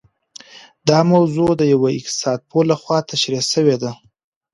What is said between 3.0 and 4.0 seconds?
تشرېح سوې ده.